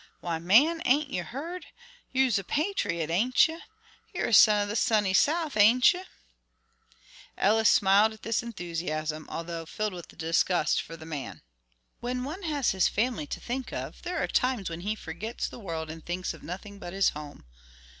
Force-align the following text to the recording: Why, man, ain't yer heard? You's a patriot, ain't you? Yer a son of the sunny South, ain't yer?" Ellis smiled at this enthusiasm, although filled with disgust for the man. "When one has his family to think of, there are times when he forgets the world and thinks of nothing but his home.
Why, 0.19 0.39
man, 0.39 0.81
ain't 0.83 1.11
yer 1.13 1.25
heard? 1.25 1.67
You's 2.11 2.39
a 2.39 2.43
patriot, 2.43 3.11
ain't 3.11 3.47
you? 3.47 3.61
Yer 4.15 4.29
a 4.29 4.33
son 4.33 4.63
of 4.63 4.69
the 4.69 4.75
sunny 4.75 5.13
South, 5.13 5.55
ain't 5.55 5.93
yer?" 5.93 6.05
Ellis 7.37 7.69
smiled 7.69 8.11
at 8.13 8.23
this 8.23 8.41
enthusiasm, 8.41 9.27
although 9.29 9.63
filled 9.67 9.93
with 9.93 10.07
disgust 10.07 10.81
for 10.81 10.97
the 10.97 11.05
man. 11.05 11.43
"When 11.99 12.23
one 12.23 12.41
has 12.41 12.71
his 12.71 12.87
family 12.87 13.27
to 13.27 13.39
think 13.39 13.71
of, 13.71 14.01
there 14.01 14.17
are 14.17 14.27
times 14.27 14.71
when 14.71 14.81
he 14.81 14.95
forgets 14.95 15.47
the 15.47 15.59
world 15.59 15.91
and 15.91 16.03
thinks 16.03 16.33
of 16.33 16.41
nothing 16.41 16.79
but 16.79 16.93
his 16.93 17.09
home. 17.09 17.45